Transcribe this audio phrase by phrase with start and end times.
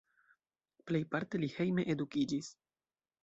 [0.91, 2.51] Plejparte li hejme edukiĝis.